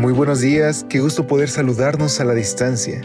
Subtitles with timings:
[0.00, 3.02] Muy buenos días, qué gusto poder saludarnos a la distancia.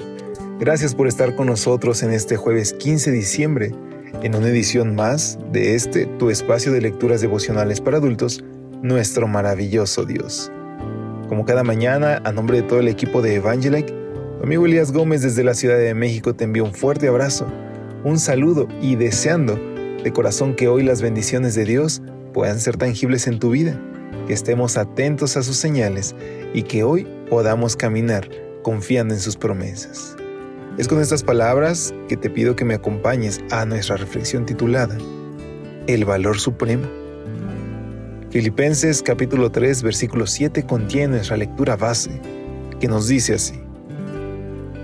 [0.61, 3.71] Gracias por estar con nosotros en este jueves 15 de diciembre,
[4.23, 8.45] en una edición más de este, tu espacio de lecturas devocionales para adultos,
[8.81, 10.49] nuestro maravilloso Dios.
[11.27, 13.93] Como cada mañana, a nombre de todo el equipo de Evangelike,
[14.37, 17.45] tu amigo Elías Gómez desde la Ciudad de México te envío un fuerte abrazo,
[18.05, 19.59] un saludo y deseando
[20.01, 22.01] de corazón que hoy las bendiciones de Dios
[22.33, 23.77] puedan ser tangibles en tu vida
[24.27, 26.15] que estemos atentos a sus señales
[26.55, 28.29] y que hoy podamos caminar
[28.63, 30.15] confiando en sus promesas.
[30.77, 34.97] Es con estas palabras que te pido que me acompañes a nuestra reflexión titulada
[35.87, 36.85] El valor supremo.
[38.29, 42.21] Filipenses capítulo 3 versículo 7 contiene nuestra lectura base,
[42.79, 43.59] que nos dice así.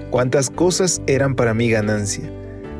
[0.10, 2.30] Cuántas cosas eran para mí ganancia,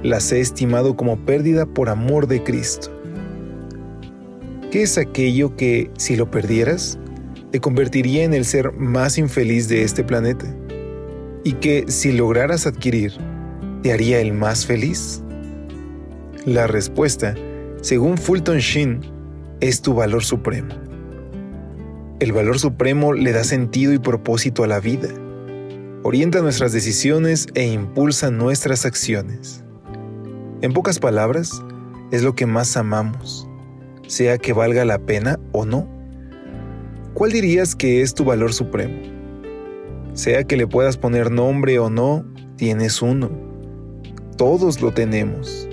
[0.04, 2.92] las he estimado como pérdida por amor de Cristo.
[4.70, 6.98] ¿Qué es aquello que, si lo perdieras,
[7.52, 10.46] te convertiría en el ser más infeliz de este planeta?
[11.44, 13.14] ¿Y que, si lograras adquirir,
[13.84, 15.22] te haría el más feliz?
[16.46, 17.36] La respuesta,
[17.82, 19.02] según Fulton Sheen,
[19.60, 20.74] es tu valor supremo.
[22.20, 25.10] El valor supremo le da sentido y propósito a la vida,
[26.04, 29.64] orienta nuestras decisiones e impulsa nuestras acciones.
[30.62, 31.64] En pocas palabras,
[32.12, 33.48] es lo que más amamos
[34.12, 35.88] sea que valga la pena o no.
[37.22, 39.00] ¿Cuál dirías que es tu valor supremo?
[40.14, 42.26] Sea que le puedas poner nombre o no,
[42.56, 43.30] tienes uno.
[44.38, 45.70] Todos lo tenemos.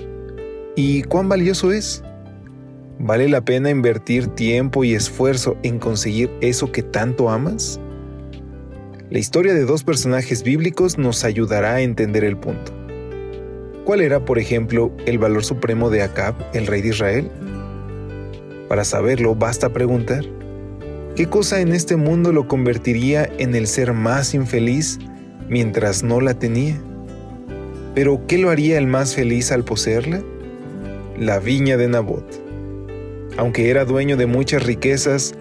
[0.75, 2.03] ¿Y cuán valioso es?
[2.99, 7.79] ¿Vale la pena invertir tiempo y esfuerzo en conseguir eso que tanto amas?
[9.09, 12.71] La historia de dos personajes bíblicos nos ayudará a entender el punto.
[13.85, 17.31] ¿Cuál era, por ejemplo, el valor supremo de Acab, el rey de Israel?
[18.67, 20.23] Para saberlo basta preguntar,
[21.19, 24.99] ¿qué cosa en este mundo lo convertiría en el ser más infeliz
[25.49, 26.81] mientras no la tenía?
[27.93, 30.21] Pero ¿qué lo haría el más feliz al poseerla?
[31.17, 32.23] La viña de Nabot.
[33.35, 35.33] Aunque era dueño de muchas riquezas,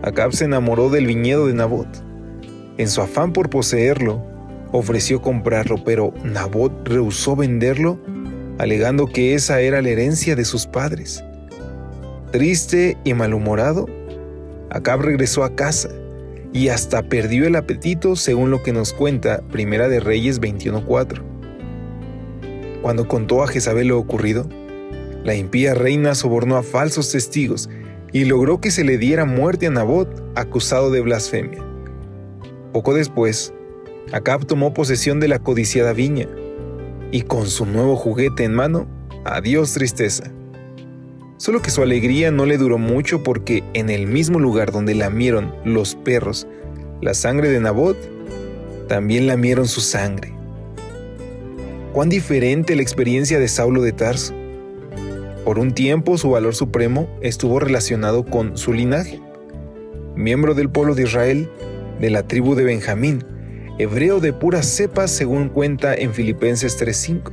[0.00, 1.88] Acab se enamoró del viñedo de Nabot.
[2.78, 4.24] En su afán por poseerlo,
[4.72, 7.98] ofreció comprarlo, pero Nabot rehusó venderlo,
[8.56, 11.22] alegando que esa era la herencia de sus padres.
[12.32, 13.97] Triste y malhumorado,
[14.70, 15.88] Acab regresó a casa
[16.52, 21.22] y hasta perdió el apetito según lo que nos cuenta Primera de Reyes 21.4.
[22.82, 24.48] Cuando contó a Jezabel lo ocurrido,
[25.24, 27.68] la impía reina sobornó a falsos testigos
[28.12, 31.64] y logró que se le diera muerte a Nabot acusado de blasfemia.
[32.72, 33.52] Poco después,
[34.12, 36.28] Acab tomó posesión de la codiciada viña
[37.10, 38.86] y con su nuevo juguete en mano,
[39.24, 40.30] adiós tristeza.
[41.38, 45.54] Solo que su alegría no le duró mucho porque en el mismo lugar donde lamieron
[45.64, 46.48] los perros
[47.00, 47.96] la sangre de Nabot,
[48.88, 50.32] también lamieron su sangre.
[51.92, 54.34] Cuán diferente la experiencia de Saulo de Tarso.
[55.44, 59.20] Por un tiempo su valor supremo estuvo relacionado con su linaje.
[60.16, 61.48] Miembro del pueblo de Israel,
[62.00, 63.24] de la tribu de Benjamín,
[63.78, 67.30] hebreo de pura cepa según cuenta en Filipenses 3:5.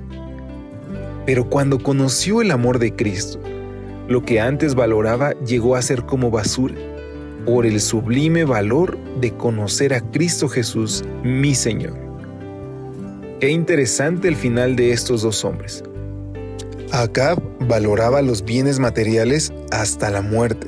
[1.25, 3.39] Pero cuando conoció el amor de Cristo,
[4.07, 6.75] lo que antes valoraba llegó a ser como basura,
[7.45, 11.93] por el sublime valor de conocer a Cristo Jesús, mi Señor.
[13.39, 15.83] Qué interesante el final de estos dos hombres.
[16.91, 20.67] Acab valoraba los bienes materiales hasta la muerte,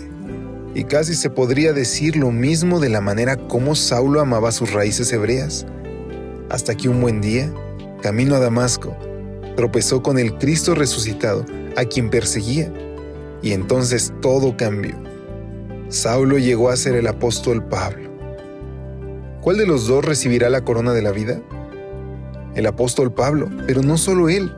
[0.74, 5.12] y casi se podría decir lo mismo de la manera como Saulo amaba sus raíces
[5.14, 5.66] hebreas,
[6.50, 7.52] hasta que un buen día,
[8.02, 8.96] camino a Damasco,
[9.56, 11.46] tropezó con el Cristo resucitado,
[11.76, 12.72] a quien perseguía
[13.42, 14.96] y entonces todo cambió.
[15.90, 18.10] Saulo llegó a ser el apóstol Pablo.
[19.42, 21.42] ¿Cuál de los dos recibirá la corona de la vida?
[22.56, 24.52] El apóstol Pablo, pero no solo él.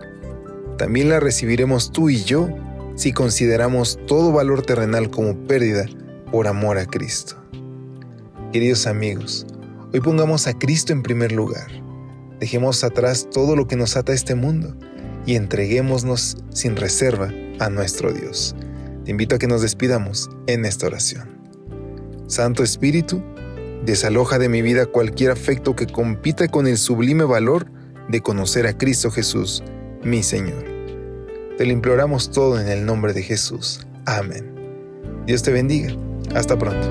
[0.78, 2.50] También la recibiremos tú y yo
[2.96, 5.86] si consideramos todo valor terrenal como pérdida
[6.32, 7.36] por amor a Cristo.
[8.52, 9.46] Queridos amigos,
[9.94, 11.68] hoy pongamos a Cristo en primer lugar.
[12.40, 14.76] Dejemos atrás todo lo que nos ata a este mundo
[15.26, 18.56] y entreguémonos sin reserva a nuestro Dios.
[19.10, 21.42] Te invito a que nos despidamos en esta oración.
[22.28, 23.24] Santo Espíritu,
[23.84, 27.66] desaloja de mi vida cualquier afecto que compita con el sublime valor
[28.08, 29.64] de conocer a Cristo Jesús,
[30.04, 30.64] mi Señor.
[31.58, 33.88] Te lo imploramos todo en el nombre de Jesús.
[34.06, 34.54] Amén.
[35.26, 35.92] Dios te bendiga.
[36.36, 36.88] Hasta pronto.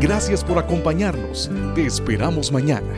[0.00, 1.50] Gracias por acompañarnos.
[1.74, 2.94] Te esperamos mañana.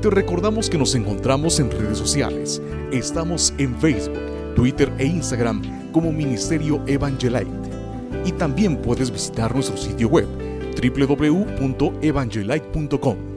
[0.00, 2.62] Te recordamos que nos encontramos en redes sociales.
[2.92, 4.29] Estamos en Facebook,
[4.60, 7.70] Twitter e Instagram como Ministerio Evangelite.
[8.26, 10.28] Y también puedes visitar nuestro sitio web
[10.76, 13.29] www.evangelite.com